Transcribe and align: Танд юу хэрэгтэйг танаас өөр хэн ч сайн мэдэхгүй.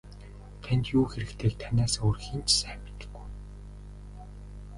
Танд 0.63 0.83
юу 0.97 1.05
хэрэгтэйг 1.11 1.53
танаас 1.61 1.93
өөр 2.05 2.17
хэн 2.25 2.41
ч 2.47 2.49
сайн 2.59 2.79
мэдэхгүй. 2.83 3.27